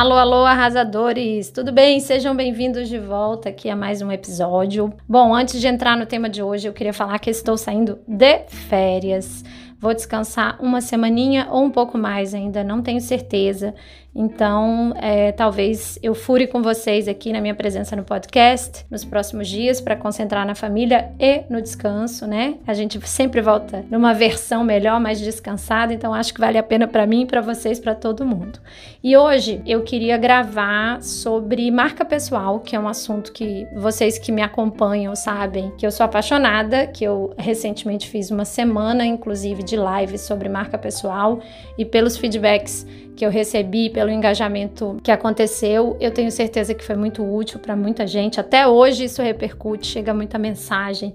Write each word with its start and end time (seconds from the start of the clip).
Alô, 0.00 0.14
alô, 0.14 0.46
arrasadores! 0.46 1.50
Tudo 1.50 1.72
bem? 1.72 2.00
Sejam 2.00 2.34
bem-vindos 2.34 2.88
de 2.88 2.98
volta 2.98 3.50
aqui 3.50 3.68
a 3.68 3.76
mais 3.76 4.00
um 4.00 4.10
episódio. 4.10 4.90
Bom, 5.06 5.34
antes 5.34 5.60
de 5.60 5.66
entrar 5.66 5.94
no 5.94 6.06
tema 6.06 6.26
de 6.26 6.42
hoje, 6.42 6.66
eu 6.66 6.72
queria 6.72 6.94
falar 6.94 7.18
que 7.18 7.28
estou 7.28 7.54
saindo 7.58 7.98
de 8.08 8.38
férias. 8.48 9.44
Vou 9.80 9.94
descansar 9.94 10.58
uma 10.60 10.82
semaninha 10.82 11.48
ou 11.50 11.64
um 11.64 11.70
pouco 11.70 11.96
mais 11.96 12.34
ainda, 12.34 12.62
não 12.62 12.82
tenho 12.82 13.00
certeza. 13.00 13.74
Então, 14.14 14.92
é, 15.00 15.30
talvez 15.30 15.98
eu 16.02 16.14
fure 16.14 16.46
com 16.48 16.62
vocês 16.62 17.06
aqui 17.06 17.32
na 17.32 17.40
minha 17.40 17.54
presença 17.54 17.94
no 17.94 18.02
podcast 18.02 18.84
nos 18.90 19.04
próximos 19.04 19.48
dias 19.48 19.80
para 19.80 19.94
concentrar 19.94 20.44
na 20.44 20.54
família 20.54 21.12
e 21.18 21.44
no 21.48 21.62
descanso, 21.62 22.26
né? 22.26 22.56
A 22.66 22.74
gente 22.74 23.00
sempre 23.06 23.40
volta 23.40 23.84
numa 23.88 24.12
versão 24.12 24.64
melhor, 24.64 25.00
mais 25.00 25.20
descansada, 25.20 25.94
então 25.94 26.12
acho 26.12 26.34
que 26.34 26.40
vale 26.40 26.58
a 26.58 26.62
pena 26.62 26.88
para 26.88 27.06
mim, 27.06 27.24
para 27.24 27.40
vocês, 27.40 27.78
para 27.78 27.94
todo 27.94 28.26
mundo. 28.26 28.58
E 29.02 29.16
hoje 29.16 29.62
eu 29.64 29.82
queria 29.82 30.16
gravar 30.16 31.00
sobre 31.02 31.70
marca 31.70 32.04
pessoal, 32.04 32.58
que 32.58 32.74
é 32.74 32.80
um 32.80 32.88
assunto 32.88 33.32
que 33.32 33.66
vocês 33.76 34.18
que 34.18 34.32
me 34.32 34.42
acompanham 34.42 35.14
sabem 35.14 35.70
que 35.78 35.86
eu 35.86 35.90
sou 35.92 36.04
apaixonada, 36.04 36.86
que 36.88 37.04
eu 37.04 37.32
recentemente 37.38 38.08
fiz 38.08 38.30
uma 38.30 38.44
semana, 38.44 39.06
inclusive, 39.06 39.62
de 39.70 39.76
live 39.76 40.18
sobre 40.18 40.48
marca 40.48 40.76
pessoal 40.76 41.40
e 41.78 41.84
pelos 41.84 42.16
feedbacks 42.16 42.86
que 43.16 43.24
eu 43.24 43.30
recebi, 43.30 43.88
pelo 43.88 44.10
engajamento 44.10 44.98
que 45.02 45.10
aconteceu, 45.10 45.96
eu 46.00 46.10
tenho 46.10 46.30
certeza 46.30 46.74
que 46.74 46.84
foi 46.84 46.96
muito 46.96 47.22
útil 47.22 47.58
para 47.60 47.76
muita 47.76 48.06
gente. 48.06 48.40
Até 48.40 48.66
hoje 48.66 49.04
isso 49.04 49.22
repercute, 49.22 49.86
chega 49.86 50.12
muita 50.12 50.38
mensagem. 50.38 51.14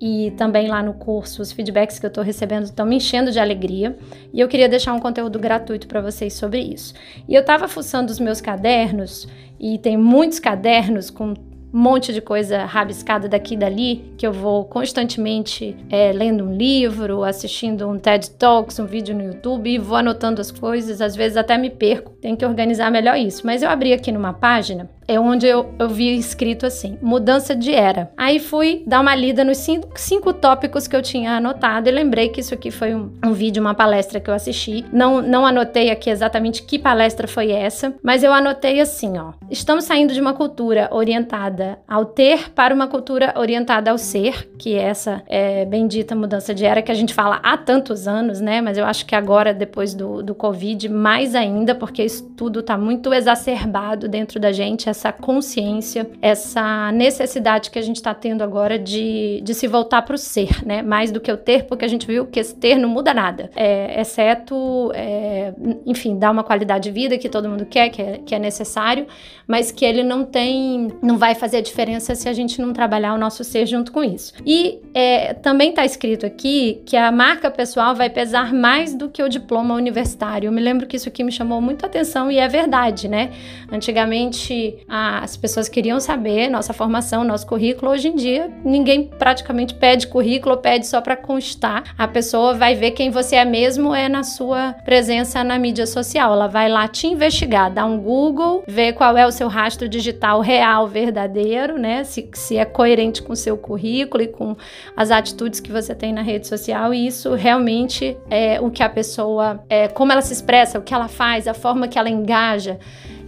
E 0.00 0.32
também 0.36 0.68
lá 0.68 0.80
no 0.80 0.94
curso, 0.94 1.42
os 1.42 1.50
feedbacks 1.50 1.98
que 1.98 2.06
eu 2.06 2.08
estou 2.08 2.22
recebendo 2.22 2.64
estão 2.64 2.86
me 2.86 2.96
enchendo 2.96 3.32
de 3.32 3.40
alegria. 3.40 3.98
E 4.32 4.38
eu 4.38 4.46
queria 4.46 4.68
deixar 4.68 4.92
um 4.92 5.00
conteúdo 5.00 5.38
gratuito 5.38 5.88
para 5.88 6.00
vocês 6.00 6.34
sobre 6.34 6.60
isso. 6.60 6.94
E 7.28 7.34
eu 7.34 7.40
estava 7.40 7.66
fuçando 7.66 8.12
os 8.12 8.20
meus 8.20 8.40
cadernos, 8.40 9.26
e 9.58 9.76
tem 9.76 9.96
muitos 9.96 10.38
cadernos 10.38 11.10
com 11.10 11.34
um 11.72 11.78
monte 11.78 12.12
de 12.12 12.20
coisa 12.20 12.64
rabiscada 12.64 13.28
daqui 13.28 13.54
e 13.54 13.56
dali, 13.56 14.12
que 14.16 14.26
eu 14.26 14.32
vou 14.32 14.64
constantemente 14.64 15.76
é, 15.90 16.12
lendo 16.12 16.44
um 16.44 16.54
livro, 16.54 17.22
assistindo 17.22 17.88
um 17.88 17.98
TED 17.98 18.30
Talks, 18.32 18.78
um 18.78 18.86
vídeo 18.86 19.14
no 19.14 19.22
YouTube 19.22 19.70
e 19.70 19.78
vou 19.78 19.96
anotando 19.96 20.40
as 20.40 20.50
coisas, 20.50 21.00
às 21.00 21.14
vezes 21.14 21.36
até 21.36 21.58
me 21.58 21.70
perco, 21.70 22.12
tem 22.20 22.34
que 22.34 22.44
organizar 22.44 22.90
melhor 22.90 23.16
isso. 23.18 23.46
Mas 23.46 23.62
eu 23.62 23.68
abri 23.68 23.92
aqui 23.92 24.10
numa 24.10 24.32
página 24.32 24.88
é 25.08 25.18
onde 25.18 25.46
eu, 25.46 25.74
eu 25.78 25.88
vi 25.88 26.16
escrito 26.16 26.66
assim: 26.66 26.98
mudança 27.00 27.56
de 27.56 27.72
era. 27.72 28.12
Aí 28.16 28.38
fui 28.38 28.82
dar 28.86 29.00
uma 29.00 29.14
lida 29.14 29.42
nos 29.42 29.56
cinco, 29.56 29.88
cinco 29.96 30.34
tópicos 30.34 30.86
que 30.86 30.94
eu 30.94 31.00
tinha 31.00 31.32
anotado 31.32 31.88
e 31.88 31.92
lembrei 31.92 32.28
que 32.28 32.40
isso 32.40 32.52
aqui 32.52 32.70
foi 32.70 32.94
um, 32.94 33.10
um, 33.24 33.32
vídeo, 33.32 33.62
uma 33.62 33.74
palestra 33.74 34.20
que 34.20 34.28
eu 34.28 34.34
assisti. 34.34 34.84
Não, 34.92 35.22
não 35.22 35.46
anotei 35.46 35.90
aqui 35.90 36.10
exatamente 36.10 36.62
que 36.62 36.78
palestra 36.78 37.26
foi 37.26 37.50
essa, 37.50 37.94
mas 38.02 38.22
eu 38.22 38.32
anotei 38.32 38.80
assim: 38.80 39.16
ó. 39.18 39.32
Estamos 39.50 39.84
saindo 39.84 40.12
de 40.12 40.20
uma 40.20 40.34
cultura 40.34 40.88
orientada 40.92 41.78
ao 41.88 42.04
ter 42.04 42.50
para 42.50 42.74
uma 42.74 42.86
cultura 42.86 43.32
orientada 43.36 43.90
ao 43.90 43.96
ser, 43.96 44.50
que 44.58 44.74
é 44.74 44.82
essa 44.82 45.22
é, 45.26 45.64
bendita 45.64 46.14
mudança 46.14 46.54
de 46.54 46.66
era 46.66 46.82
que 46.82 46.92
a 46.92 46.94
gente 46.94 47.14
fala 47.14 47.40
há 47.42 47.56
tantos 47.56 48.06
anos, 48.06 48.40
né? 48.40 48.60
Mas 48.60 48.76
eu 48.76 48.84
acho 48.84 49.06
que 49.06 49.14
agora, 49.14 49.54
depois 49.54 49.94
do, 49.94 50.22
do 50.22 50.34
Covid, 50.34 50.88
mais 50.88 51.34
ainda, 51.34 51.74
porque 51.74 52.04
isso 52.04 52.24
tudo 52.36 52.60
está 52.60 52.76
muito 52.76 53.14
exacerbado 53.14 54.06
dentro 54.06 54.38
da 54.38 54.52
gente 54.52 54.90
essa 54.98 55.12
consciência, 55.12 56.10
essa 56.20 56.90
necessidade 56.92 57.70
que 57.70 57.78
a 57.78 57.82
gente 57.82 57.96
está 57.96 58.12
tendo 58.12 58.42
agora 58.42 58.78
de, 58.78 59.40
de 59.42 59.54
se 59.54 59.68
voltar 59.68 60.02
para 60.02 60.16
o 60.16 60.18
ser, 60.18 60.66
né? 60.66 60.82
Mais 60.82 61.12
do 61.12 61.20
que 61.20 61.30
o 61.30 61.36
ter, 61.36 61.64
porque 61.64 61.84
a 61.84 61.88
gente 61.88 62.06
viu 62.06 62.26
que 62.26 62.40
esse 62.40 62.54
ter 62.54 62.76
não 62.76 62.88
muda 62.88 63.14
nada, 63.14 63.50
é, 63.54 64.00
exceto, 64.00 64.90
é, 64.94 65.54
enfim, 65.86 66.18
dar 66.18 66.30
uma 66.32 66.42
qualidade 66.42 66.84
de 66.84 66.90
vida 66.90 67.16
que 67.16 67.28
todo 67.28 67.48
mundo 67.48 67.64
quer, 67.64 67.90
que 67.90 68.02
é, 68.02 68.18
que 68.18 68.34
é 68.34 68.38
necessário, 68.38 69.06
mas 69.46 69.70
que 69.70 69.84
ele 69.84 70.02
não 70.02 70.24
tem, 70.24 70.88
não 71.00 71.16
vai 71.16 71.34
fazer 71.34 71.58
a 71.58 71.60
diferença 71.60 72.14
se 72.14 72.28
a 72.28 72.32
gente 72.32 72.60
não 72.60 72.72
trabalhar 72.72 73.14
o 73.14 73.18
nosso 73.18 73.44
ser 73.44 73.66
junto 73.66 73.92
com 73.92 74.02
isso. 74.02 74.34
E 74.44 74.80
é, 74.92 75.32
também 75.34 75.70
está 75.70 75.84
escrito 75.84 76.26
aqui 76.26 76.82
que 76.84 76.96
a 76.96 77.12
marca 77.12 77.50
pessoal 77.50 77.94
vai 77.94 78.10
pesar 78.10 78.52
mais 78.52 78.94
do 78.94 79.08
que 79.08 79.22
o 79.22 79.28
diploma 79.28 79.74
universitário. 79.74 80.48
Eu 80.48 80.52
me 80.52 80.60
lembro 80.60 80.86
que 80.86 80.96
isso 80.96 81.08
aqui 81.08 81.22
me 81.22 81.32
chamou 81.32 81.60
muito 81.60 81.86
atenção 81.86 82.30
e 82.30 82.38
é 82.38 82.48
verdade, 82.48 83.08
né? 83.08 83.30
Antigamente 83.70 84.78
as 84.88 85.36
pessoas 85.36 85.68
queriam 85.68 86.00
saber 86.00 86.48
nossa 86.48 86.72
formação, 86.72 87.22
nosso 87.22 87.46
currículo. 87.46 87.90
Hoje 87.90 88.08
em 88.08 88.16
dia, 88.16 88.50
ninguém 88.64 89.04
praticamente 89.04 89.74
pede 89.74 90.06
currículo, 90.06 90.56
pede 90.56 90.86
só 90.86 91.00
para 91.00 91.14
constar. 91.16 91.94
A 91.98 92.08
pessoa 92.08 92.54
vai 92.54 92.74
ver 92.74 92.92
quem 92.92 93.10
você 93.10 93.36
é 93.36 93.44
mesmo 93.44 93.94
é 93.94 94.08
na 94.08 94.22
sua 94.22 94.74
presença 94.84 95.44
na 95.44 95.58
mídia 95.58 95.86
social. 95.86 96.32
Ela 96.32 96.46
vai 96.46 96.70
lá 96.70 96.88
te 96.88 97.06
investigar, 97.06 97.70
dar 97.70 97.84
um 97.84 97.98
Google, 97.98 98.64
ver 98.66 98.94
qual 98.94 99.16
é 99.16 99.26
o 99.26 99.30
seu 99.30 99.48
rastro 99.48 99.88
digital 99.88 100.40
real, 100.40 100.88
verdadeiro, 100.88 101.78
né? 101.78 102.02
Se, 102.04 102.28
se 102.32 102.56
é 102.56 102.64
coerente 102.64 103.22
com 103.22 103.34
o 103.34 103.36
seu 103.36 103.58
currículo 103.58 104.22
e 104.22 104.28
com 104.28 104.56
as 104.96 105.10
atitudes 105.10 105.60
que 105.60 105.70
você 105.70 105.94
tem 105.94 106.12
na 106.14 106.22
rede 106.22 106.46
social. 106.46 106.94
E 106.94 107.06
isso 107.06 107.34
realmente 107.34 108.16
é 108.30 108.58
o 108.58 108.70
que 108.70 108.82
a 108.82 108.88
pessoa, 108.88 109.62
é, 109.68 109.88
como 109.88 110.12
ela 110.12 110.22
se 110.22 110.32
expressa, 110.32 110.78
o 110.78 110.82
que 110.82 110.94
ela 110.94 111.08
faz, 111.08 111.46
a 111.46 111.52
forma 111.52 111.86
que 111.88 111.98
ela 111.98 112.08
engaja 112.08 112.78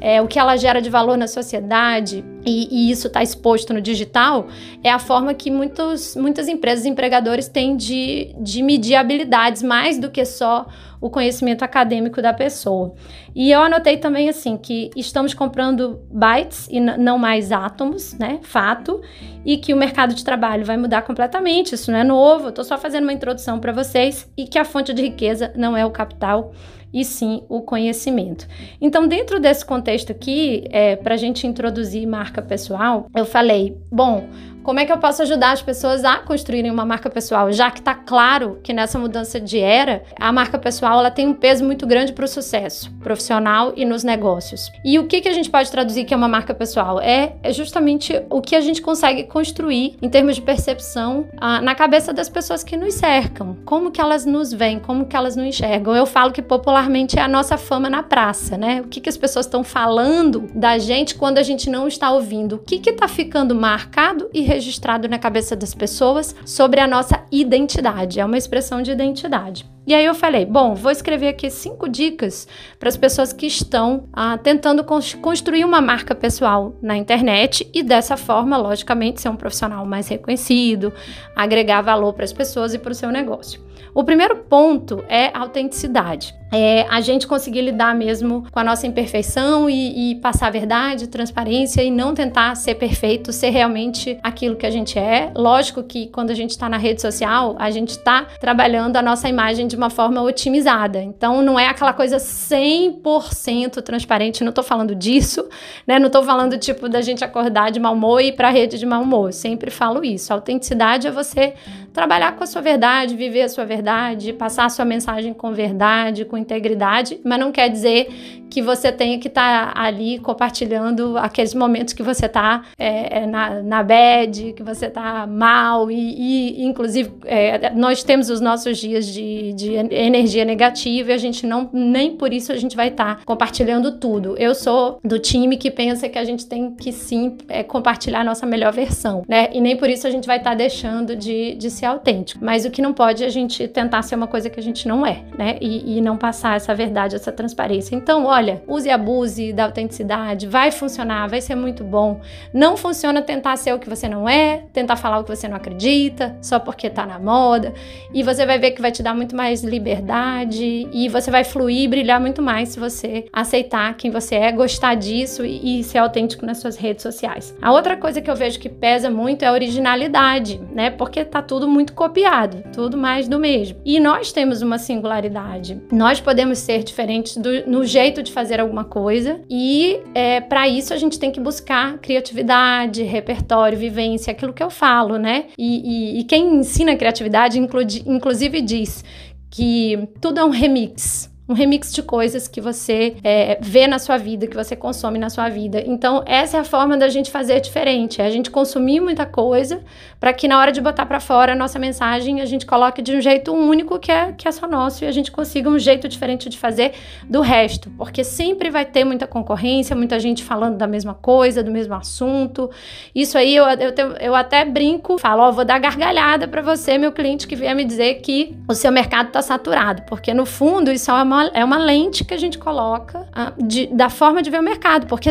é, 0.00 0.20
o 0.22 0.26
que 0.26 0.38
ela 0.38 0.56
gera 0.56 0.80
de 0.80 0.88
valor 0.88 1.16
na 1.16 1.26
sociedade, 1.26 2.24
e, 2.44 2.68
e 2.70 2.90
isso 2.90 3.06
está 3.06 3.22
exposto 3.22 3.74
no 3.74 3.80
digital, 3.80 4.48
é 4.82 4.90
a 4.90 4.98
forma 4.98 5.34
que 5.34 5.50
muitos, 5.50 6.16
muitas 6.16 6.48
empresas 6.48 6.84
e 6.84 6.88
empregadores 6.88 7.48
têm 7.48 7.76
de, 7.76 8.34
de 8.38 8.62
medir 8.62 8.94
habilidades 8.94 9.62
mais 9.62 9.98
do 9.98 10.10
que 10.10 10.24
só 10.24 10.66
o 11.00 11.08
conhecimento 11.08 11.62
acadêmico 11.62 12.20
da 12.20 12.32
pessoa. 12.32 12.94
E 13.34 13.50
eu 13.50 13.62
anotei 13.62 13.96
também 13.96 14.28
assim 14.28 14.56
que 14.56 14.90
estamos 14.94 15.32
comprando 15.32 16.00
bytes 16.10 16.68
e 16.70 16.78
não 16.78 17.16
mais 17.16 17.50
átomos, 17.52 18.12
né? 18.18 18.38
Fato, 18.42 19.00
e 19.44 19.56
que 19.56 19.72
o 19.72 19.76
mercado 19.76 20.14
de 20.14 20.22
trabalho 20.22 20.64
vai 20.64 20.76
mudar 20.76 21.02
completamente. 21.02 21.74
Isso 21.74 21.90
não 21.90 21.98
é 21.98 22.04
novo. 22.04 22.46
Eu 22.46 22.48
estou 22.50 22.64
só 22.64 22.76
fazendo 22.76 23.04
uma 23.04 23.12
introdução 23.12 23.58
para 23.58 23.72
vocês 23.72 24.30
e 24.36 24.46
que 24.46 24.58
a 24.58 24.64
fonte 24.64 24.92
de 24.92 25.00
riqueza 25.00 25.52
não 25.56 25.74
é 25.76 25.86
o 25.86 25.90
capital 25.90 26.52
e 26.92 27.04
sim 27.04 27.42
o 27.48 27.62
conhecimento. 27.62 28.46
Então, 28.80 29.06
dentro 29.06 29.38
desse 29.38 29.64
contexto 29.64 30.12
aqui, 30.12 30.64
é, 30.70 30.96
para 30.96 31.14
a 31.14 31.18
gente 31.18 31.46
introduzir 31.46 32.06
marca 32.06 32.42
pessoal, 32.42 33.06
eu 33.14 33.24
falei: 33.24 33.76
bom, 33.90 34.28
como 34.62 34.78
é 34.78 34.84
que 34.84 34.92
eu 34.92 34.98
posso 34.98 35.22
ajudar 35.22 35.52
as 35.52 35.62
pessoas 35.62 36.04
a 36.04 36.18
construírem 36.18 36.70
uma 36.70 36.84
marca 36.84 37.08
pessoal? 37.08 37.50
Já 37.52 37.70
que 37.70 37.80
está 37.80 37.94
claro 37.94 38.58
que 38.62 38.72
nessa 38.72 38.98
mudança 38.98 39.40
de 39.40 39.58
era, 39.58 40.02
a 40.18 40.30
marca 40.32 40.58
pessoal 40.58 40.98
ela 40.98 41.10
tem 41.10 41.26
um 41.26 41.34
peso 41.34 41.64
muito 41.64 41.86
grande 41.86 42.12
para 42.12 42.24
o 42.24 42.28
sucesso 42.28 42.90
profissional 43.00 43.72
e 43.76 43.84
nos 43.84 44.04
negócios. 44.04 44.70
E 44.84 44.98
o 44.98 45.06
que, 45.06 45.20
que 45.20 45.28
a 45.28 45.32
gente 45.32 45.50
pode 45.50 45.70
traduzir 45.70 46.04
que 46.04 46.12
é 46.12 46.16
uma 46.16 46.28
marca 46.28 46.54
pessoal? 46.54 47.00
É, 47.00 47.34
é 47.42 47.52
justamente 47.52 48.20
o 48.28 48.40
que 48.40 48.54
a 48.54 48.60
gente 48.60 48.82
consegue 48.82 49.24
construir 49.24 49.96
em 50.02 50.08
termos 50.08 50.36
de 50.36 50.42
percepção 50.42 51.28
ah, 51.36 51.60
na 51.60 51.74
cabeça 51.74 52.12
das 52.12 52.28
pessoas 52.28 52.62
que 52.62 52.76
nos 52.76 52.94
cercam. 52.94 53.56
Como 53.64 53.90
que 53.90 54.00
elas 54.00 54.26
nos 54.26 54.52
veem, 54.52 54.78
como 54.78 55.06
que 55.06 55.16
elas 55.16 55.36
nos 55.36 55.46
enxergam. 55.46 55.94
Eu 55.94 56.06
falo 56.06 56.32
que 56.32 56.42
popularmente 56.42 57.18
é 57.18 57.22
a 57.22 57.28
nossa 57.28 57.56
fama 57.56 57.88
na 57.88 58.02
praça, 58.02 58.56
né? 58.56 58.80
O 58.82 58.88
que, 58.88 59.00
que 59.00 59.08
as 59.08 59.16
pessoas 59.16 59.46
estão 59.46 59.64
falando 59.64 60.48
da 60.54 60.78
gente 60.78 61.14
quando 61.14 61.38
a 61.38 61.42
gente 61.42 61.70
não 61.70 61.88
está 61.88 62.10
ouvindo? 62.10 62.56
O 62.56 62.58
que 62.58 62.90
está 62.90 63.08
ficando 63.08 63.54
marcado 63.54 64.28
e 64.32 64.49
registrado 64.50 65.08
na 65.08 65.18
cabeça 65.18 65.54
das 65.54 65.72
pessoas 65.72 66.34
sobre 66.44 66.80
a 66.80 66.86
nossa 66.86 67.22
identidade. 67.30 68.18
É 68.18 68.24
uma 68.24 68.36
expressão 68.36 68.82
de 68.82 68.90
identidade. 68.90 69.64
E 69.86 69.94
aí 69.94 70.04
eu 70.04 70.14
falei, 70.14 70.44
bom, 70.44 70.74
vou 70.74 70.90
escrever 70.90 71.28
aqui 71.28 71.48
cinco 71.50 71.88
dicas 71.88 72.48
para 72.78 72.88
as 72.88 72.96
pessoas 72.96 73.32
que 73.32 73.46
estão 73.46 74.08
ah, 74.12 74.36
tentando 74.38 74.84
construir 74.84 75.64
uma 75.64 75.80
marca 75.80 76.14
pessoal 76.14 76.74
na 76.82 76.96
internet 76.96 77.68
e 77.72 77.82
dessa 77.82 78.16
forma, 78.16 78.56
logicamente, 78.56 79.20
ser 79.20 79.28
um 79.28 79.36
profissional 79.36 79.86
mais 79.86 80.08
reconhecido, 80.08 80.92
agregar 81.34 81.82
valor 81.82 82.12
para 82.12 82.24
as 82.24 82.32
pessoas 82.32 82.74
e 82.74 82.78
para 82.78 82.92
o 82.92 82.94
seu 82.94 83.10
negócio. 83.10 83.69
O 83.94 84.04
primeiro 84.04 84.36
ponto 84.36 85.04
é 85.08 85.30
autenticidade. 85.36 86.38
É 86.52 86.84
a 86.90 87.00
gente 87.00 87.28
conseguir 87.28 87.62
lidar 87.62 87.94
mesmo 87.94 88.44
com 88.50 88.58
a 88.58 88.64
nossa 88.64 88.84
imperfeição 88.84 89.70
e, 89.70 90.10
e, 90.10 90.14
passar 90.16 90.48
a 90.48 90.50
verdade, 90.50 91.06
transparência 91.06 91.80
e 91.82 91.90
não 91.92 92.12
tentar 92.12 92.56
ser 92.56 92.74
perfeito, 92.74 93.32
ser 93.32 93.50
realmente 93.50 94.18
aquilo 94.20 94.56
que 94.56 94.66
a 94.66 94.70
gente 94.70 94.98
é. 94.98 95.30
Lógico 95.36 95.82
que 95.84 96.08
quando 96.08 96.30
a 96.30 96.34
gente 96.34 96.50
está 96.50 96.68
na 96.68 96.76
rede 96.76 97.00
social, 97.00 97.54
a 97.58 97.70
gente 97.70 97.90
está 97.90 98.26
trabalhando 98.40 98.96
a 98.96 99.02
nossa 99.02 99.28
imagem 99.28 99.68
de 99.68 99.76
uma 99.76 99.90
forma 99.90 100.20
otimizada. 100.22 101.00
Então 101.00 101.40
não 101.40 101.58
é 101.58 101.68
aquela 101.68 101.92
coisa 101.92 102.16
100% 102.16 103.80
transparente. 103.82 104.42
Não 104.42 104.50
estou 104.50 104.64
falando 104.64 104.92
disso, 104.92 105.48
né? 105.86 106.00
Não 106.00 106.08
estou 106.08 106.24
falando 106.24 106.58
tipo 106.58 106.88
da 106.88 107.00
gente 107.00 107.24
acordar 107.24 107.70
de 107.70 107.78
mau 107.78 107.94
humor 107.94 108.20
e 108.20 108.28
ir 108.28 108.32
para 108.32 108.48
a 108.48 108.50
rede 108.50 108.76
de 108.76 108.86
mau 108.86 109.02
humor. 109.02 109.32
sempre 109.32 109.70
falo 109.70 110.04
isso. 110.04 110.32
A 110.32 110.36
autenticidade 110.36 111.06
é 111.06 111.12
você 111.12 111.54
trabalhar 111.92 112.36
com 112.36 112.42
a 112.42 112.46
sua 112.46 112.62
verdade, 112.62 113.14
viver 113.14 113.42
a 113.42 113.48
sua 113.48 113.64
verdade, 113.70 114.32
passar 114.32 114.64
a 114.64 114.68
sua 114.68 114.84
mensagem 114.84 115.32
com 115.32 115.52
verdade, 115.52 116.24
com 116.24 116.36
integridade, 116.36 117.20
mas 117.24 117.38
não 117.38 117.52
quer 117.52 117.68
dizer 117.68 118.08
que 118.50 118.60
você 118.60 118.90
tenha 118.90 119.16
que 119.18 119.28
estar 119.28 119.72
tá 119.72 119.80
ali 119.80 120.18
compartilhando 120.18 121.16
aqueles 121.16 121.54
momentos 121.54 121.94
que 121.94 122.02
você 122.02 122.26
está 122.26 122.64
é, 122.76 123.20
é, 123.20 123.26
na, 123.26 123.62
na 123.62 123.82
bad, 123.82 124.54
que 124.54 124.62
você 124.62 124.86
está 124.86 125.24
mal, 125.24 125.88
e, 125.88 125.94
e 125.94 126.64
inclusive 126.64 127.12
é, 127.24 127.70
nós 127.70 128.02
temos 128.02 128.28
os 128.28 128.40
nossos 128.40 128.76
dias 128.76 129.06
de, 129.06 129.52
de 129.52 129.74
energia 129.74 130.44
negativa 130.44 131.10
e 131.10 131.14
a 131.14 131.18
gente 131.18 131.46
não, 131.46 131.70
nem 131.72 132.16
por 132.16 132.32
isso 132.32 132.50
a 132.50 132.56
gente 132.56 132.74
vai 132.74 132.88
estar 132.88 133.18
tá 133.18 133.22
compartilhando 133.24 133.98
tudo. 133.98 134.36
Eu 134.36 134.52
sou 134.52 134.98
do 135.04 135.20
time 135.20 135.56
que 135.56 135.70
pensa 135.70 136.08
que 136.08 136.18
a 136.18 136.24
gente 136.24 136.44
tem 136.46 136.74
que 136.74 136.90
sim 136.90 137.36
é, 137.48 137.62
compartilhar 137.62 138.22
a 138.22 138.24
nossa 138.24 138.44
melhor 138.44 138.72
versão, 138.72 139.22
né? 139.28 139.48
E 139.52 139.60
nem 139.60 139.76
por 139.76 139.88
isso 139.88 140.08
a 140.08 140.10
gente 140.10 140.26
vai 140.26 140.38
estar 140.38 140.50
tá 140.50 140.56
deixando 140.56 141.14
de, 141.14 141.54
de 141.54 141.70
ser 141.70 141.86
autêntico. 141.86 142.44
Mas 142.44 142.64
o 142.64 142.70
que 142.70 142.82
não 142.82 142.92
pode 142.92 143.22
é 143.22 143.26
a 143.26 143.30
gente 143.30 143.59
tentar 143.68 144.02
ser 144.02 144.16
uma 144.16 144.26
coisa 144.26 144.50
que 144.50 144.58
a 144.58 144.62
gente 144.62 144.86
não 144.86 145.06
é, 145.06 145.22
né? 145.36 145.56
E, 145.60 145.98
e 145.98 146.00
não 146.00 146.16
passar 146.16 146.56
essa 146.56 146.74
verdade, 146.74 147.16
essa 147.16 147.32
transparência. 147.32 147.94
Então, 147.94 148.26
olha, 148.26 148.40
olha, 148.40 148.62
use 148.66 148.88
e 148.88 148.90
abuse 148.90 149.52
da 149.52 149.64
autenticidade, 149.64 150.46
vai 150.46 150.70
funcionar, 150.70 151.28
vai 151.28 151.40
ser 151.40 151.54
muito 151.54 151.84
bom. 151.84 152.20
Não 152.52 152.76
funciona 152.76 153.22
tentar 153.22 153.56
ser 153.56 153.74
o 153.74 153.78
que 153.78 153.88
você 153.88 154.08
não 154.08 154.28
é, 154.28 154.64
tentar 154.72 154.96
falar 154.96 155.18
o 155.18 155.24
que 155.24 155.34
você 155.34 155.46
não 155.46 155.56
acredita, 155.56 156.36
só 156.40 156.58
porque 156.58 156.88
tá 156.88 157.06
na 157.06 157.18
moda. 157.18 157.72
E 158.12 158.22
você 158.22 158.44
vai 158.44 158.58
ver 158.58 158.72
que 158.72 158.80
vai 158.80 158.90
te 158.90 159.02
dar 159.02 159.14
muito 159.14 159.36
mais 159.36 159.62
liberdade 159.62 160.88
e 160.92 161.08
você 161.08 161.30
vai 161.30 161.44
fluir, 161.44 161.88
brilhar 161.88 162.20
muito 162.20 162.42
mais 162.42 162.70
se 162.70 162.80
você 162.80 163.26
aceitar 163.32 163.94
quem 163.94 164.10
você 164.10 164.34
é, 164.34 164.50
gostar 164.50 164.94
disso 164.94 165.44
e, 165.44 165.80
e 165.80 165.84
ser 165.84 165.98
autêntico 165.98 166.46
nas 166.46 166.58
suas 166.58 166.76
redes 166.76 167.02
sociais. 167.02 167.54
A 167.60 167.72
outra 167.72 167.96
coisa 167.96 168.20
que 168.20 168.30
eu 168.30 168.36
vejo 168.36 168.58
que 168.58 168.68
pesa 168.68 169.10
muito 169.10 169.44
é 169.44 169.48
a 169.48 169.52
originalidade, 169.52 170.60
né? 170.72 170.90
Porque 170.90 171.24
tá 171.24 171.42
tudo 171.42 171.68
muito 171.68 171.92
copiado, 171.92 172.62
tudo 172.72 172.96
mais 172.96 173.28
do 173.28 173.38
mesmo. 173.38 173.49
E 173.84 173.98
nós 174.00 174.32
temos 174.32 174.62
uma 174.62 174.78
singularidade. 174.78 175.80
Nós 175.92 176.20
podemos 176.20 176.58
ser 176.58 176.82
diferentes 176.82 177.36
do, 177.36 177.66
no 177.66 177.84
jeito 177.84 178.22
de 178.22 178.32
fazer 178.32 178.60
alguma 178.60 178.84
coisa 178.84 179.40
e 179.48 180.00
é, 180.14 180.40
para 180.40 180.68
isso 180.68 180.92
a 180.92 180.96
gente 180.96 181.18
tem 181.18 181.30
que 181.30 181.40
buscar 181.40 181.98
criatividade, 181.98 183.02
repertório, 183.02 183.78
vivência, 183.78 184.30
aquilo 184.30 184.52
que 184.52 184.62
eu 184.62 184.70
falo, 184.70 185.16
né? 185.16 185.46
E, 185.58 186.16
e, 186.16 186.20
e 186.20 186.24
quem 186.24 186.56
ensina 186.56 186.96
criatividade, 186.96 187.58
inclu 187.58 187.80
inclusive, 188.06 188.60
diz 188.60 189.04
que 189.50 190.08
tudo 190.20 190.38
é 190.38 190.44
um 190.44 190.50
remix 190.50 191.29
um 191.50 191.52
remix 191.52 191.92
de 191.92 192.00
coisas 192.00 192.46
que 192.46 192.60
você 192.60 193.16
é, 193.24 193.58
vê 193.60 193.88
na 193.88 193.98
sua 193.98 194.16
vida, 194.16 194.46
que 194.46 194.54
você 194.54 194.76
consome 194.76 195.18
na 195.18 195.28
sua 195.28 195.48
vida. 195.48 195.82
Então, 195.84 196.22
essa 196.24 196.56
é 196.56 196.60
a 196.60 196.64
forma 196.64 196.96
da 196.96 197.08
gente 197.08 197.28
fazer 197.28 197.58
diferente, 197.58 198.22
é 198.22 198.24
a 198.24 198.30
gente 198.30 198.52
consumir 198.52 199.00
muita 199.00 199.26
coisa 199.26 199.80
para 200.20 200.32
que 200.32 200.46
na 200.46 200.60
hora 200.60 200.70
de 200.70 200.80
botar 200.80 201.06
para 201.06 201.18
fora 201.18 201.52
a 201.52 201.56
nossa 201.56 201.76
mensagem, 201.76 202.40
a 202.40 202.44
gente 202.44 202.64
coloque 202.64 203.02
de 203.02 203.16
um 203.16 203.20
jeito 203.20 203.52
único 203.52 203.98
que 203.98 204.12
é, 204.12 204.30
que 204.30 204.46
é 204.46 204.52
só 204.52 204.68
nosso 204.68 205.02
e 205.02 205.08
a 205.08 205.10
gente 205.10 205.32
consiga 205.32 205.68
um 205.68 205.76
jeito 205.76 206.06
diferente 206.06 206.48
de 206.48 206.56
fazer 206.56 206.92
do 207.28 207.40
resto, 207.40 207.90
porque 207.98 208.22
sempre 208.22 208.70
vai 208.70 208.84
ter 208.84 209.02
muita 209.02 209.26
concorrência, 209.26 209.96
muita 209.96 210.20
gente 210.20 210.44
falando 210.44 210.76
da 210.76 210.86
mesma 210.86 211.14
coisa, 211.14 211.64
do 211.64 211.70
mesmo 211.72 211.94
assunto. 211.94 212.70
Isso 213.12 213.36
aí 213.36 213.56
eu, 213.56 213.64
eu, 213.64 213.92
eu 214.20 214.34
até 214.36 214.64
brinco, 214.64 215.18
falo, 215.18 215.42
ó, 215.42 215.48
oh, 215.48 215.52
vou 215.52 215.64
dar 215.64 215.80
gargalhada 215.80 216.46
para 216.46 216.62
você, 216.62 216.96
meu 216.96 217.10
cliente, 217.10 217.48
que 217.48 217.56
vier 217.56 217.74
me 217.74 217.84
dizer 217.84 218.20
que 218.20 218.56
o 218.68 218.74
seu 218.74 218.92
mercado 218.92 219.28
está 219.28 219.42
saturado, 219.42 220.02
porque 220.02 220.32
no 220.32 220.46
fundo 220.46 220.92
isso 220.92 221.10
é 221.10 221.14
uma 221.14 221.39
é 221.54 221.64
uma 221.64 221.78
lente 221.78 222.24
que 222.24 222.34
a 222.34 222.38
gente 222.38 222.58
coloca 222.58 223.26
ah, 223.32 223.52
de, 223.56 223.86
da 223.86 224.08
forma 224.10 224.42
de 224.42 224.50
ver 224.50 224.60
o 224.60 224.62
mercado, 224.62 225.06
porque 225.06 225.30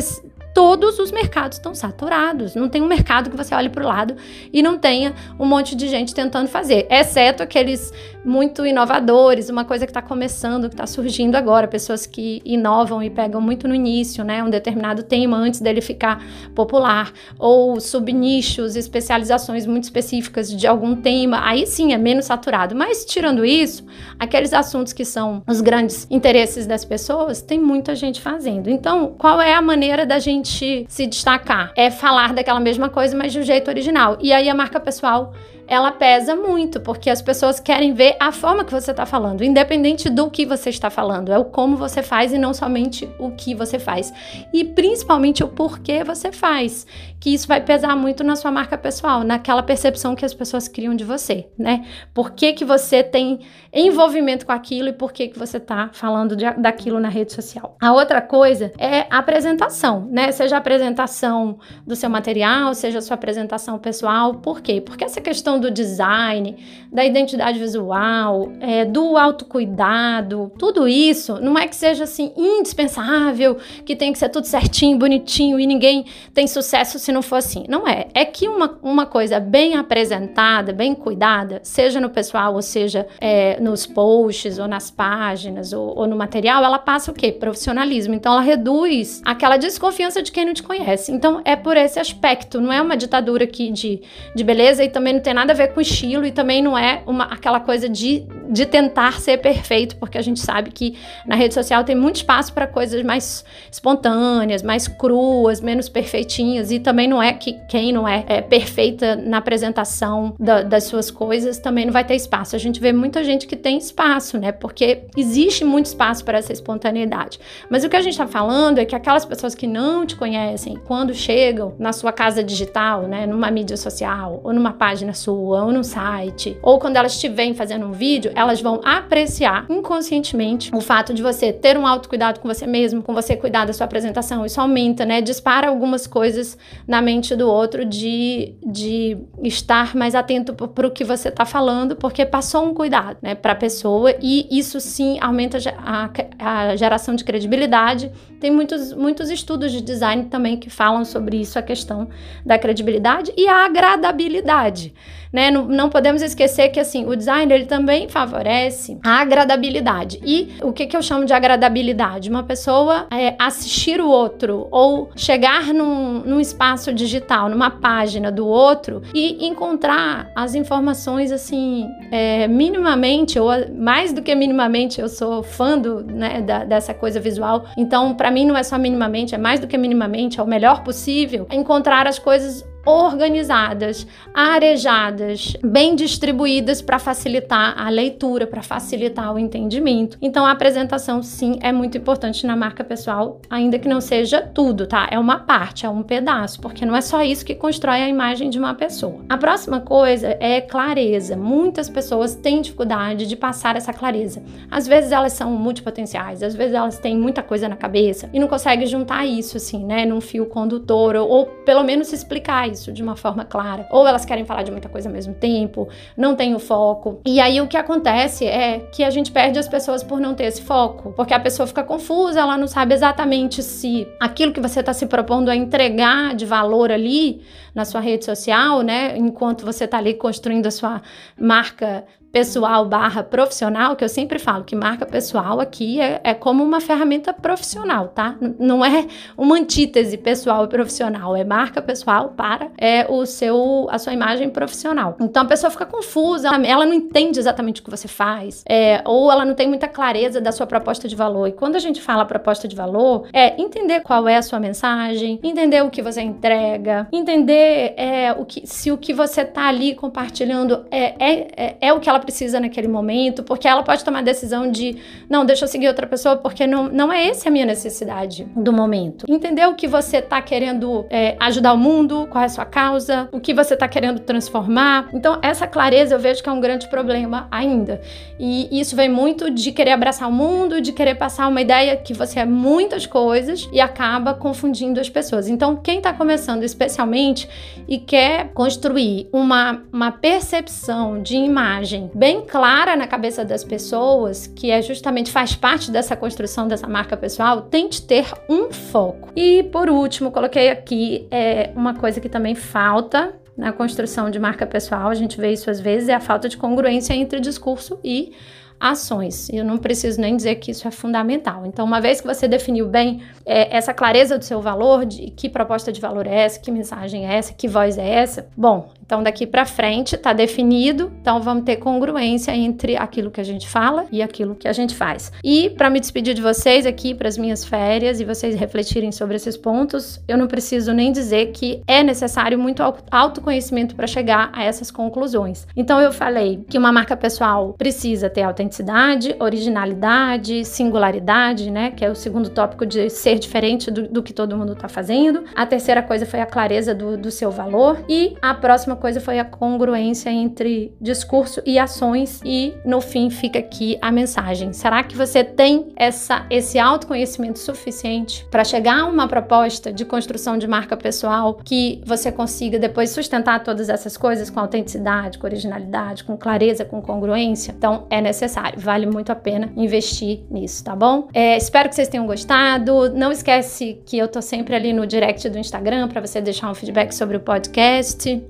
todos 0.54 1.00
os 1.00 1.12
mercados 1.12 1.58
estão 1.58 1.74
saturados. 1.74 2.56
Não 2.56 2.70
tem 2.70 2.82
um 2.82 2.88
mercado 2.88 3.30
que 3.30 3.38
você 3.38 3.54
olhe 3.54 3.70
para 3.70 3.84
o 3.84 3.88
lado 3.88 4.16
e 4.52 4.62
não 4.62 4.78
tenha 4.78 5.14
um 5.40 5.46
monte 5.46 5.76
de 5.76 5.88
gente 5.88 6.14
tentando 6.14 6.48
fazer, 6.48 6.88
exceto 6.90 7.44
aqueles 7.44 7.92
muito 8.24 8.66
inovadores, 8.66 9.50
uma 9.50 9.64
coisa 9.64 9.86
que 9.86 9.90
está 9.90 10.02
começando, 10.02 10.68
que 10.68 10.76
está 10.76 10.86
surgindo 10.86 11.36
agora, 11.36 11.68
pessoas 11.68 12.06
que 12.06 12.42
inovam 12.44 13.02
e 13.02 13.10
pegam 13.10 13.40
muito 13.40 13.68
no 13.68 13.74
início, 13.74 14.24
né, 14.24 14.44
um 14.44 14.50
determinado 14.50 15.04
tema 15.04 15.38
antes 15.38 15.62
dele 15.62 15.82
ficar 15.82 16.24
popular, 16.54 17.12
ou 17.38 17.80
subnichos, 17.80 18.76
especializações 18.76 19.66
muito 19.66 19.86
específicas 19.86 20.54
de 20.54 20.68
algum 20.68 20.96
tema, 20.96 21.42
aí 21.44 21.66
sim 21.66 21.94
é 21.94 21.98
menos 21.98 22.26
saturado. 22.26 22.76
Mas 22.76 23.06
tirando 23.06 23.46
isso, 23.46 23.86
aqueles 24.20 24.54
assuntos 24.54 24.94
que 24.94 25.06
são 25.06 25.42
os 25.48 25.62
grandes 25.62 26.06
interesses 26.10 26.68
das 26.68 26.84
pessoas, 26.84 27.42
tem 27.42 27.60
muita 27.60 27.96
gente 27.96 28.22
fazendo. 28.22 28.70
Então, 28.70 29.16
qual 29.18 29.42
é 29.42 29.54
a 29.54 29.62
maneira 29.62 30.06
da 30.06 30.20
gente 30.20 30.39
gente 30.40 30.86
se 30.90 31.06
destacar. 31.06 31.72
É 31.76 31.92
falar 31.92 32.34
daquela 32.34 32.60
mesma 32.60 32.90
coisa, 32.90 33.16
mas 33.16 33.32
de 33.32 33.40
um 33.40 33.44
jeito 33.44 33.70
original. 33.70 34.18
E 34.22 34.34
aí 34.34 34.50
a 34.50 34.56
marca 34.56 34.80
pessoal 34.80 35.34
ela 35.70 35.92
pesa 35.92 36.36
muito, 36.36 36.80
porque 36.80 37.10
as 37.10 37.22
pessoas 37.22 37.60
querem 37.60 37.94
ver 37.94 38.18
a 38.20 38.32
forma 38.32 38.66
que 38.66 38.72
você 38.72 38.90
está 38.90 39.06
falando, 39.06 39.44
independente 39.44 40.10
do 40.10 40.30
que 40.30 40.46
você 40.46 40.70
está 40.70 40.90
falando. 40.90 41.32
É 41.32 41.38
o 41.38 41.46
como 41.46 41.78
você 41.78 42.02
faz 42.02 42.34
e 42.34 42.38
não 42.38 42.54
somente 42.54 43.08
o 43.20 43.32
que 43.32 43.54
você 43.54 43.78
faz. 43.78 44.12
E 44.52 44.66
principalmente 44.66 45.44
o 45.44 45.48
porquê 45.48 46.04
você 46.04 46.32
faz, 46.32 46.88
que 47.20 47.34
isso 47.34 47.48
vai 47.48 47.62
pesar 47.62 47.96
muito 47.96 48.24
na 48.24 48.36
sua 48.36 48.50
marca 48.52 48.78
pessoal, 48.78 49.24
naquela 49.24 49.62
percepção 49.62 50.16
que 50.16 50.26
as 50.26 50.34
pessoas 50.34 50.68
criam 50.68 50.96
de 50.96 51.04
você, 51.04 51.48
né? 51.58 51.86
Por 52.14 52.32
que, 52.32 52.54
que 52.54 52.66
você 52.66 53.04
tem 53.04 53.42
envolvimento 53.72 54.46
com 54.46 54.52
aquilo 54.52 54.90
e 54.90 54.94
por 54.94 55.12
que, 55.12 55.28
que 55.28 55.38
você 55.38 55.58
está 55.58 55.90
falando 55.94 56.36
de, 56.36 56.50
daquilo 56.54 57.00
na 57.00 57.10
rede 57.10 57.34
social. 57.34 57.78
A 57.82 57.94
outra 57.94 58.22
coisa 58.22 58.72
é 58.78 59.06
a 59.10 59.20
apresentação, 59.20 60.08
né? 60.10 60.32
Seja 60.32 60.56
a 60.56 60.60
apresentação 60.60 61.60
do 61.86 61.96
seu 61.96 62.10
material, 62.10 62.74
seja 62.74 63.00
a 63.00 63.02
sua 63.02 63.16
apresentação 63.16 63.78
pessoal. 63.78 64.36
Por 64.36 64.62
quê? 64.62 64.82
Porque 64.82 65.04
essa 65.04 65.22
questão 65.22 65.59
do 65.60 65.70
design, 65.72 66.56
da 66.92 67.06
identidade 67.06 67.60
visual, 67.60 68.52
é, 68.60 68.84
do 68.84 69.18
autocuidado, 69.18 70.52
tudo 70.58 70.88
isso 70.88 71.40
não 71.40 71.58
é 71.58 71.68
que 71.68 71.76
seja 71.76 72.06
assim 72.06 72.32
indispensável, 72.36 73.58
que 73.86 73.96
tem 73.96 74.12
que 74.12 74.20
ser 74.20 74.30
tudo 74.30 74.46
certinho, 74.46 74.98
bonitinho 74.98 75.60
e 75.60 75.68
ninguém 75.68 76.06
tem 76.34 76.48
sucesso 76.48 76.98
se 76.98 77.12
não 77.12 77.22
for 77.22 77.36
assim. 77.38 77.66
Não 77.70 77.88
é. 77.88 78.08
É 78.14 78.26
que 78.26 78.48
uma, 78.48 78.80
uma 78.82 79.06
coisa 79.06 79.40
bem 79.40 79.76
apresentada, 79.76 80.74
bem 80.74 80.96
cuidada, 80.96 81.60
seja 81.64 82.00
no 82.00 82.10
pessoal 82.10 82.56
ou 82.56 82.62
seja 82.62 83.08
é, 83.22 83.60
nos 83.60 83.86
posts 83.86 84.58
ou 84.58 84.68
nas 84.68 84.90
páginas 84.90 85.74
ou, 85.74 85.98
ou 85.98 86.08
no 86.08 86.16
material, 86.16 86.64
ela 86.64 86.80
passa 86.80 87.12
o 87.12 87.14
quê? 87.14 87.32
Profissionalismo. 87.32 88.14
Então 88.14 88.34
ela 88.34 88.42
reduz 88.42 89.22
aquela 89.24 89.58
desconfiança 89.58 90.22
de 90.22 90.32
quem 90.32 90.46
não 90.46 90.54
te 90.54 90.64
conhece. 90.64 91.12
Então 91.12 91.42
é 91.46 91.56
por 91.56 91.78
esse 91.78 92.00
aspecto, 92.00 92.60
não 92.60 92.74
é 92.74 92.82
uma 92.82 92.98
ditadura 92.98 93.44
aqui 93.44 93.72
de, 93.72 94.02
de 94.36 94.44
beleza 94.44 94.84
e 94.84 94.90
também 94.90 95.14
não 95.14 95.22
tem 95.22 95.34
nada 95.34 95.49
nada 95.50 95.54
a 95.54 95.56
ver 95.56 95.74
com 95.74 95.82
estilo 95.82 96.26
e 96.26 96.32
também 96.32 96.62
não 96.62 96.78
é 96.78 97.02
uma, 97.08 97.26
aquela 97.26 97.60
coisa 97.60 97.90
de, 97.90 98.26
de 98.50 98.66
tentar 98.66 99.20
ser 99.20 99.38
perfeito, 99.38 99.96
porque 99.98 100.18
a 100.18 100.22
gente 100.22 100.40
sabe 100.40 100.70
que 100.72 100.98
na 101.26 101.36
rede 101.36 101.54
social 101.54 101.84
tem 101.84 101.96
muito 101.96 102.18
espaço 102.18 102.54
para 102.54 102.68
coisas 102.68 103.04
mais 103.04 103.44
espontâneas, 103.72 104.62
mais 104.62 104.88
cruas, 104.88 105.60
menos 105.60 105.90
perfeitinhas, 105.90 106.72
e 106.72 106.80
também 106.80 107.08
não 107.08 107.22
é 107.22 107.34
que 107.34 107.54
quem 107.68 107.92
não 107.92 108.08
é, 108.08 108.24
é 108.28 108.42
perfeita 108.42 109.16
na 109.16 109.38
apresentação 109.38 110.36
da, 110.40 110.62
das 110.62 110.84
suas 110.84 111.10
coisas 111.10 111.58
também 111.58 111.86
não 111.86 111.94
vai 111.94 112.04
ter 112.04 112.16
espaço. 112.16 112.56
A 112.56 112.60
gente 112.60 112.80
vê 112.80 112.94
muita 112.94 113.24
gente 113.24 113.48
que 113.48 113.56
tem 113.56 113.78
espaço, 113.78 114.38
né? 114.38 114.52
Porque 114.52 115.04
existe 115.18 115.66
muito 115.66 115.88
espaço 115.88 116.24
para 116.24 116.38
essa 116.38 116.54
espontaneidade. 116.54 117.40
Mas 117.70 117.84
o 117.84 117.90
que 117.90 117.96
a 117.96 118.02
gente 118.02 118.14
está 118.14 118.28
falando 118.28 118.78
é 118.78 118.86
que 118.86 118.96
aquelas 118.96 119.26
pessoas 119.26 119.56
que 119.56 119.66
não 119.66 120.06
te 120.06 120.16
conhecem, 120.16 120.76
quando 120.76 121.14
chegam 121.14 121.74
na 121.80 121.94
sua 121.94 122.12
casa 122.12 122.44
digital, 122.44 123.04
né, 123.04 123.26
numa 123.26 123.50
mídia 123.50 123.78
social 123.78 124.42
ou 124.44 124.54
numa 124.54 124.74
página 124.74 125.14
sua, 125.14 125.39
ou 125.40 125.72
no 125.72 125.84
site, 125.84 126.58
ou 126.62 126.80
quando 126.80 126.98
elas 126.98 127.14
estiverem 127.14 127.54
fazendo 127.54 127.86
um 127.86 127.92
vídeo, 127.92 128.32
elas 128.36 128.62
vão 128.62 128.82
apreciar 128.84 129.66
inconscientemente 129.70 130.72
o 130.74 130.82
fato 130.82 131.14
de 131.14 131.22
você 131.22 131.52
ter 131.52 131.78
um 131.78 131.86
autocuidado 131.86 132.40
com 132.40 132.48
você 132.48 132.66
mesmo, 132.66 133.02
com 133.02 133.14
você 133.14 133.36
cuidar 133.36 133.66
da 133.66 133.74
sua 133.74 133.86
apresentação. 133.86 134.46
Isso 134.46 134.60
aumenta, 134.60 135.06
né? 135.06 135.22
Dispara 135.22 135.70
algumas 135.70 136.08
coisas 136.08 136.58
na 136.88 137.02
mente 137.02 137.36
do 137.36 137.48
outro 137.48 137.86
de, 137.86 138.54
de 138.66 139.18
estar 139.44 139.96
mais 139.96 140.16
atento 140.16 140.54
para 140.54 140.88
o 140.88 140.92
que 140.92 141.04
você 141.04 141.30
está 141.30 141.46
falando, 141.46 141.96
porque 141.96 142.26
passou 142.26 142.66
um 142.66 142.74
cuidado, 142.74 143.18
né, 143.22 143.36
para 143.36 143.54
a 143.54 143.56
pessoa 143.56 144.14
e 144.22 144.48
isso 144.52 144.80
sim 144.80 145.18
aumenta 145.20 145.58
a, 145.78 146.10
a 146.40 146.76
geração 146.76 147.16
de 147.16 147.24
credibilidade. 147.24 148.12
Tem 148.40 148.52
muitos, 148.52 148.94
muitos 148.94 149.30
estudos 149.30 149.72
de 149.72 149.82
design 149.82 150.26
também 150.26 150.58
que 150.58 150.70
falam 150.70 151.04
sobre 151.04 151.38
isso, 151.38 151.60
a 151.60 151.62
questão 151.62 152.08
da 152.46 152.58
credibilidade 152.58 153.34
e 153.36 153.48
a 153.48 153.66
agradabilidade 153.66 154.94
né? 155.32 155.52
Não, 155.52 155.66
não, 155.66 155.90
podemos 155.90 156.22
esquecer 156.22 156.70
que 156.70 156.80
assim, 156.80 157.06
o 157.06 157.16
design 157.16 157.54
ele 157.54 157.66
também 157.66 158.08
favorece 158.08 158.98
a 159.04 159.22
agradabilidade. 159.22 160.20
E 160.24 160.56
o 160.62 160.72
que, 160.72 160.88
que 160.88 160.98
eu 160.98 161.02
chamo 161.02 161.26
de 161.26 161.34
agradabilidade? 161.34 162.30
Uma 162.30 162.44
pessoa 162.44 163.08
é, 163.12 163.36
assistir 163.40 164.02
o 164.02 164.08
outro 164.08 164.68
ou 164.72 165.10
chegar 165.16 165.74
num, 165.74 166.20
num 166.22 166.40
espaço 166.40 166.94
digital, 166.94 167.50
numa 167.50 167.70
página 167.70 168.32
do 168.32 168.48
outro 168.48 169.02
e 169.14 169.46
encontrar 169.48 170.32
as 170.36 170.56
informações 170.56 171.32
assim, 171.32 171.88
é, 172.12 172.48
minimamente, 172.48 173.40
ou 173.40 173.50
mais 173.76 174.14
do 174.14 174.22
que 174.22 174.34
minimamente, 174.36 175.00
eu 175.02 175.10
sou 175.10 175.44
fã 175.44 175.78
do, 175.78 176.04
né, 176.04 176.42
da, 176.42 176.64
dessa 176.64 176.94
coisa 176.94 177.20
visual. 177.20 177.66
Então, 177.78 178.14
para 178.14 178.32
mim, 178.32 178.46
não 178.46 178.58
é 178.58 178.64
só 178.64 178.78
minimamente, 178.78 179.36
é 179.36 179.38
mais 179.38 179.60
do 179.60 179.68
que 179.68 179.78
minimamente, 179.78 180.40
é 180.40 180.44
o 180.44 180.48
melhor 180.48 180.84
possível 180.84 181.48
encontrar 181.52 182.08
as 182.08 182.18
coisas 182.18 182.69
organizadas, 182.86 184.08
arejadas, 184.34 185.56
bem 185.64 185.96
distribuídas 185.96 186.82
para 186.82 187.00
facilitar 187.00 187.76
a 187.78 187.90
leitura, 187.90 188.48
para 188.48 188.62
facilitar 188.62 189.34
o 189.34 189.40
entendimento. 189.40 190.18
Então 190.22 190.46
a 190.46 190.52
apresentação 190.52 191.22
sim 191.22 191.60
é 191.62 191.72
muito 191.72 191.98
importante 191.98 192.46
na 192.46 192.56
marca 192.56 192.84
pessoal, 192.84 193.42
ainda 193.50 193.78
que 193.78 193.88
não 193.88 194.02
seja 194.02 194.42
tudo, 194.42 194.88
tá? 194.88 195.08
É 195.12 195.20
uma 195.20 195.40
parte, 195.40 195.86
é 195.86 195.90
um 195.90 196.04
pedaço, 196.04 196.62
porque 196.62 196.86
não 196.86 196.96
é 196.96 197.02
só 197.02 197.22
isso 197.22 197.46
que 197.46 197.56
constrói 197.56 198.02
a 198.02 198.10
imagem 198.10 198.50
de 198.50 198.58
uma 198.58 198.74
pessoa. 198.74 199.22
A 199.28 199.38
próxima 199.38 199.82
coisa 199.82 200.38
é 200.40 200.62
clareza. 200.62 201.36
Muitas 201.36 201.90
pessoas 201.90 202.36
têm 202.36 202.62
dificuldade 202.62 203.26
de 203.26 203.36
passar 203.36 203.76
essa 203.76 203.94
clareza. 203.94 204.42
Às 204.72 204.88
vezes 204.88 205.12
elas 205.12 205.34
são 205.34 205.52
multipotenciais, 205.52 206.42
às 206.42 206.56
vezes 206.56 206.74
elas 206.74 206.98
têm 206.98 207.18
muita 207.18 207.44
coisa 207.44 207.68
na 207.68 207.76
cabeça 207.76 208.30
e 208.34 208.40
não 208.40 208.48
conseguem 208.48 208.88
juntar 208.88 209.26
isso 209.26 209.58
assim, 209.58 209.86
né, 209.86 210.06
num 210.06 210.22
fio 210.22 210.46
condutor 210.46 211.16
ou, 211.16 211.28
ou 211.28 211.46
pelo 211.46 211.84
menos 211.84 212.14
explicar 212.14 212.69
isso 212.70 212.92
de 212.92 213.04
uma 213.04 213.16
forma 213.16 213.46
clara. 213.46 213.88
Ou 213.90 214.08
elas 214.08 214.26
querem 214.26 214.46
falar 214.46 214.64
de 214.64 214.72
muita 214.72 214.90
coisa 214.90 215.10
ao 215.10 215.14
mesmo 215.14 215.34
tempo, 215.34 215.88
não 216.16 216.36
tem 216.36 216.56
o 216.56 216.60
foco. 216.60 217.22
E 217.26 217.40
aí 217.40 217.60
o 217.62 217.68
que 217.68 217.78
acontece 217.78 218.46
é 218.46 218.80
que 218.92 219.04
a 219.04 219.10
gente 219.10 219.32
perde 219.32 219.60
as 219.60 219.68
pessoas 219.68 220.04
por 220.04 220.20
não 220.20 220.34
ter 220.34 220.46
esse 220.46 220.62
foco, 220.62 221.14
porque 221.14 221.34
a 221.34 221.40
pessoa 221.40 221.68
fica 221.68 221.84
confusa, 221.84 222.40
ela 222.40 222.58
não 222.58 222.68
sabe 222.68 222.94
exatamente 222.94 223.62
se 223.64 224.08
aquilo 224.20 224.54
que 224.54 224.60
você 224.60 224.80
está 224.80 224.94
se 224.94 225.06
propondo 225.06 225.50
a 225.50 225.56
entregar 225.56 226.36
de 226.36 226.46
valor 226.46 226.92
ali 226.92 227.42
na 227.74 227.86
sua 227.86 228.02
rede 228.02 228.26
social, 228.26 228.82
né, 228.82 229.18
enquanto 229.18 229.66
você 229.66 229.86
está 229.86 229.98
ali 229.98 230.14
construindo 230.14 230.68
a 230.68 230.72
sua 230.72 231.02
marca 231.40 232.06
pessoal 232.32 232.86
barra 232.86 233.24
profissional, 233.24 233.96
que 233.96 234.04
eu 234.04 234.10
sempre 234.10 234.40
falo 234.40 234.64
que 234.64 234.76
marca 234.76 235.06
pessoal 235.06 235.60
aqui 235.60 236.00
é, 236.00 236.22
é 236.24 236.34
como 236.34 236.64
uma 236.64 236.80
ferramenta 236.80 237.34
profissional, 237.34 238.10
tá? 238.10 238.36
não 238.60 238.84
é 238.84 239.08
uma 239.38 239.56
antítese 239.56 240.18
pessoal 240.18 240.66
e 240.66 240.68
profissional, 240.68 241.36
é 241.36 241.44
marca 241.44 241.82
pessoal 241.82 242.34
para 242.36 242.70
é 242.78 243.06
o 243.10 243.26
seu 243.26 243.88
a 243.90 243.98
sua 243.98 244.14
imagem 244.14 244.50
profissional. 244.50 245.16
Então 245.20 245.44
a 245.44 245.46
pessoa 245.46 245.72
fica 245.72 245.86
confusa, 245.86 246.50
ela 246.66 246.86
não 246.86 246.94
entende 246.94 247.40
exatamente 247.40 247.82
o 247.82 247.84
que 247.84 247.90
você 247.90 248.08
faz, 248.08 248.64
é, 248.68 249.02
ou 249.06 249.32
ela 249.32 249.46
não 249.46 249.54
tem 249.54 249.68
muita 249.68 249.88
clareza 249.88 250.40
da 250.40 250.52
sua 250.52 250.68
proposta 250.68 251.08
de 251.08 251.16
valor. 251.16 251.48
E 251.48 251.52
quando 251.52 251.76
a 251.76 251.80
gente 251.80 252.02
fala 252.02 252.26
proposta 252.26 252.68
de 252.68 252.76
valor, 252.76 253.28
é 253.34 253.60
entender 253.60 254.02
qual 254.02 254.28
é 254.28 254.38
a 254.38 254.42
sua 254.42 254.60
mensagem, 254.60 255.40
entender 255.44 255.84
o 255.84 255.90
que 255.90 256.02
você 256.02 256.22
entrega, 256.22 257.08
entender 257.12 257.94
é, 257.98 258.34
o 258.34 258.46
que, 258.46 258.66
se 258.68 258.92
o 258.92 258.98
que 258.98 259.14
você 259.14 259.44
tá 259.44 259.68
ali 259.68 259.96
compartilhando 259.96 260.86
é, 260.92 261.16
é, 261.20 261.48
é, 261.58 261.78
é 261.82 261.94
o 261.94 262.00
que 262.00 262.10
ela 262.10 262.19
ela 262.20 262.26
precisa 262.26 262.60
naquele 262.60 262.88
momento, 262.88 263.44
porque 263.44 263.68
ela 263.68 263.82
pode 263.82 264.04
tomar 264.04 264.20
a 264.20 264.22
decisão 264.22 264.70
de, 264.70 264.98
não, 265.30 265.46
deixa 265.46 265.64
eu 265.64 265.68
seguir 265.68 265.88
outra 265.88 266.06
pessoa, 266.06 266.36
porque 266.36 266.68
não, 266.68 266.90
não 266.90 267.12
é 267.12 267.28
essa 267.28 267.50
a 267.50 267.52
minha 267.52 267.66
necessidade 267.66 268.46
do 268.56 268.74
momento. 268.74 269.26
Entender 269.28 269.66
o 269.68 269.76
que 269.76 269.88
você 269.88 270.22
tá 270.22 270.42
querendo 270.42 271.06
é, 271.10 271.36
ajudar 271.40 271.74
o 271.74 271.78
mundo, 271.78 272.28
qual 272.30 272.44
é 272.44 272.46
a 272.46 272.50
sua 272.50 272.66
causa, 272.66 273.30
o 273.32 273.40
que 273.40 273.54
você 273.54 273.76
tá 273.76 273.88
querendo 273.88 274.20
transformar. 274.20 275.10
Então, 275.14 275.40
essa 275.42 275.66
clareza 275.66 276.16
eu 276.16 276.20
vejo 276.20 276.44
que 276.44 276.50
é 276.50 276.52
um 276.52 276.60
grande 276.60 276.88
problema 276.90 277.48
ainda. 277.50 278.02
E 278.40 278.68
isso 278.80 278.96
vem 278.96 279.10
muito 279.10 279.50
de 279.50 279.72
querer 279.72 279.92
abraçar 279.92 280.28
o 280.28 280.32
mundo, 280.32 280.82
de 280.82 280.92
querer 280.92 281.16
passar 281.16 281.48
uma 281.48 281.62
ideia 281.62 281.96
que 281.96 282.14
você 282.14 282.40
é 282.40 282.46
muitas 282.46 283.06
coisas 283.06 283.70
e 283.72 283.80
acaba 283.80 284.34
confundindo 284.34 285.00
as 285.00 285.10
pessoas. 285.10 285.48
Então, 285.48 285.76
quem 285.76 286.02
tá 286.02 286.14
começando 286.14 286.64
especialmente 286.64 287.48
e 287.88 287.98
quer 287.98 288.50
construir 288.54 289.30
uma, 289.32 289.84
uma 289.92 290.12
percepção 290.12 291.22
de 291.22 291.36
imagem 291.36 292.09
bem 292.14 292.42
clara 292.42 292.96
na 292.96 293.08
cabeça 293.08 293.44
das 293.46 293.64
pessoas, 293.64 294.48
que 294.48 294.72
é 294.72 294.82
justamente 294.82 295.32
faz 295.32 295.56
parte 295.56 295.92
dessa 295.92 296.16
construção 296.16 296.68
dessa 296.68 296.88
marca 296.88 297.16
pessoal, 297.16 297.62
tente 297.62 298.02
ter 298.02 298.26
um 298.50 298.72
foco. 298.72 299.30
E 299.36 299.64
por 299.64 299.90
último, 299.90 300.32
coloquei 300.32 300.70
aqui 300.70 301.28
é, 301.32 301.72
uma 301.76 301.94
coisa 301.94 302.20
que 302.20 302.30
também 302.30 302.56
falta 302.56 303.34
na 303.58 303.74
construção 303.74 304.30
de 304.30 304.40
marca 304.40 304.66
pessoal, 304.66 305.10
a 305.10 305.16
gente 305.16 305.40
vê 305.40 305.52
isso 305.52 305.70
às 305.70 305.82
vezes, 305.82 306.08
é 306.08 306.14
a 306.14 306.20
falta 306.20 306.48
de 306.48 306.56
congruência 306.56 307.14
entre 307.14 307.42
discurso 307.42 308.00
e 308.04 308.32
ações. 308.80 309.50
Eu 309.50 309.66
não 309.66 309.78
preciso 309.78 310.22
nem 310.22 310.36
dizer 310.36 310.56
que 310.56 310.72
isso 310.72 310.88
é 310.88 310.92
fundamental. 310.92 311.66
Então, 311.66 311.86
uma 311.86 312.00
vez 312.00 312.22
que 312.22 312.28
você 312.28 312.48
definiu 312.48 312.88
bem 312.88 313.22
é, 313.46 313.76
essa 313.76 313.94
clareza 313.94 314.38
do 314.38 314.46
seu 314.46 314.62
valor, 314.62 315.06
de 315.06 315.32
que 315.32 315.50
proposta 315.50 315.92
de 315.92 316.00
valor 316.00 316.26
é 316.26 316.36
essa, 316.36 316.60
que 316.60 316.72
mensagem 316.72 317.28
é 317.28 317.36
essa, 317.36 317.54
que 317.54 317.68
voz 317.68 317.98
é 317.98 318.08
essa, 318.08 318.48
bom, 318.56 318.90
então 319.10 319.24
daqui 319.24 319.48
para 319.48 319.66
frente 319.66 320.14
está 320.14 320.34
definido, 320.34 321.12
então 321.20 321.42
vamos 321.42 321.64
ter 321.64 321.78
congruência 321.78 322.56
entre 322.56 322.96
aquilo 322.96 323.32
que 323.32 323.42
a 323.42 323.44
gente 323.44 323.68
fala 323.68 324.06
e 324.12 324.22
aquilo 324.22 324.54
que 324.54 324.68
a 324.68 324.72
gente 324.72 324.94
faz. 324.94 325.32
E 325.44 325.72
para 325.72 325.90
me 325.90 326.00
despedir 326.00 326.36
de 326.36 326.44
vocês 326.44 326.86
aqui 326.86 327.16
para 327.16 327.28
as 327.28 327.36
minhas 327.36 327.66
férias 327.66 328.22
e 328.22 328.24
vocês 328.24 328.54
refletirem 328.54 329.12
sobre 329.12 329.36
esses 329.36 329.58
pontos, 329.58 330.22
eu 330.28 330.38
não 330.38 330.46
preciso 330.46 330.94
nem 330.94 331.12
dizer 331.12 331.48
que 331.54 331.82
é 331.88 332.04
necessário 332.04 332.60
muito 332.60 332.84
autoconhecimento 333.10 333.96
para 333.96 334.06
chegar 334.06 334.52
a 334.54 334.64
essas 334.64 334.92
conclusões. 334.92 335.66
Então 335.76 336.00
eu 336.00 336.12
falei 336.12 336.64
que 336.70 336.78
uma 336.78 336.92
marca 336.92 337.18
pessoal 337.18 337.74
precisa 337.80 338.30
ter 338.30 338.44
autenticidade, 338.44 339.36
originalidade, 339.40 340.64
singularidade, 340.66 341.72
né, 341.72 341.90
que 341.90 342.06
é 342.06 342.12
o 342.12 342.16
segundo 342.16 342.52
tópico 342.52 342.86
de 342.86 343.10
ser 343.10 343.40
diferente 343.40 343.90
do, 343.90 344.08
do 344.08 344.22
que 344.22 344.34
todo 344.34 344.56
mundo 344.56 344.74
está 344.74 344.88
fazendo. 344.88 345.46
A 345.56 345.66
terceira 345.66 346.04
coisa 346.04 346.28
foi 346.28 346.42
a 346.42 346.46
clareza 346.46 346.94
do, 346.94 347.18
do 347.18 347.32
seu 347.32 347.50
valor 347.50 347.98
e 348.08 348.38
a 348.40 348.54
próxima 348.54 348.99
coisa 349.00 349.20
foi 349.20 349.40
a 349.40 349.46
congruência 349.46 350.30
entre 350.30 350.94
discurso 351.02 351.62
e 351.66 351.80
ações 351.80 352.42
e 352.46 352.74
no 352.86 353.02
fim 353.02 353.30
fica 353.30 353.60
aqui 353.60 353.98
a 354.02 354.12
mensagem. 354.12 354.74
Será 354.74 355.04
que 355.04 355.16
você 355.16 355.44
tem 355.44 355.88
essa 355.96 356.46
esse 356.50 356.78
autoconhecimento 356.78 357.60
suficiente 357.60 358.46
para 358.52 358.64
chegar 358.64 359.00
a 359.00 359.06
uma 359.06 359.28
proposta 359.28 359.92
de 359.92 360.06
construção 360.06 360.58
de 360.58 360.68
marca 360.68 360.96
pessoal 360.96 361.56
que 361.64 362.02
você 362.06 362.32
consiga 362.32 362.78
depois 362.78 363.12
sustentar 363.12 363.64
todas 363.64 363.90
essas 363.90 364.18
coisas 364.18 364.50
com 364.50 364.60
autenticidade, 364.60 365.38
com 365.38 365.48
originalidade, 365.48 366.24
com 366.24 366.38
clareza, 366.38 366.86
com 366.86 367.02
congruência? 367.02 367.74
Então 367.78 368.06
é 368.10 368.22
necessário, 368.22 368.80
vale 368.80 369.06
muito 369.06 369.32
a 369.32 369.36
pena 369.36 369.72
investir 369.76 370.42
nisso, 370.50 370.84
tá 370.84 370.96
bom? 370.96 371.28
É, 371.34 371.58
espero 371.58 371.90
que 371.90 371.96
vocês 371.96 372.08
tenham 372.08 372.26
gostado. 372.26 373.10
Não 373.14 373.32
esquece 373.32 374.02
que 374.06 374.18
eu 374.18 374.28
tô 374.28 374.42
sempre 374.42 374.76
ali 374.76 374.94
no 374.94 375.08
direct 375.08 375.48
do 375.50 375.58
Instagram 375.58 376.08
para 376.08 376.22
você 376.22 376.42
deixar 376.42 376.70
um 376.70 376.76
feedback 376.76 377.14
sobre 377.14 377.38
o 377.38 377.40
podcast 377.40 378.44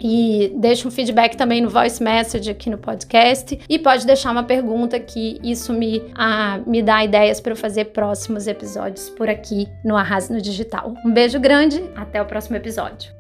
deixa 0.48 0.88
um 0.88 0.92
feedback 0.92 1.36
também 1.36 1.62
no 1.62 1.70
voice 1.70 2.02
message 2.02 2.50
aqui 2.50 2.70
no 2.70 2.78
podcast 2.78 3.60
e 3.68 3.78
pode 3.78 4.06
deixar 4.06 4.32
uma 4.32 4.44
pergunta 4.44 5.00
que 5.00 5.40
isso 5.44 5.74
me, 5.74 6.02
ah, 6.16 6.60
me 6.66 6.82
dá 6.82 7.04
ideias 7.04 7.42
para 7.42 7.52
eu 7.52 7.58
fazer 7.58 7.86
próximos 7.86 8.48
episódios 8.48 9.10
por 9.10 9.30
aqui 9.30 9.68
no 9.84 9.98
Arrase 9.98 10.32
no 10.32 10.42
Digital. 10.42 10.94
Um 11.06 11.12
beijo 11.12 11.40
grande, 11.40 11.84
até 11.96 12.22
o 12.22 12.26
próximo 12.26 12.56
episódio. 12.56 13.19